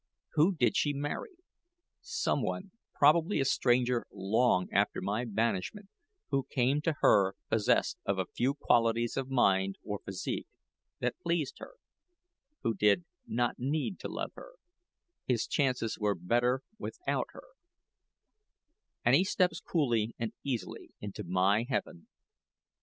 Who 0.33 0.55
did 0.55 0.75
she 0.75 0.93
marry? 0.93 1.35
Some 2.01 2.41
one, 2.41 2.71
probably 2.91 3.39
a 3.39 3.45
stranger 3.45 4.07
long 4.11 4.67
after 4.71 4.99
my 4.99 5.25
banishment, 5.25 5.89
who 6.31 6.47
came 6.49 6.81
to 6.81 6.95
her 7.01 7.35
possessed 7.51 7.99
of 8.03 8.17
a 8.17 8.25
few 8.25 8.55
qualities 8.55 9.15
of 9.15 9.29
mind 9.29 9.75
or 9.85 9.99
physique 10.03 10.47
that 11.01 11.19
pleased 11.19 11.59
her, 11.59 11.73
who 12.63 12.73
did 12.73 13.05
not 13.27 13.59
need 13.59 13.99
to 13.99 14.07
love 14.07 14.31
her 14.33 14.53
his 15.27 15.45
chances 15.45 15.99
were 15.99 16.15
better 16.15 16.63
without 16.79 17.27
that 17.35 17.43
and 19.05 19.13
he 19.13 19.23
steps 19.23 19.59
coolly 19.59 20.15
and 20.17 20.33
easily 20.43 20.89
into 20.99 21.23
my 21.23 21.63
heaven. 21.69 22.07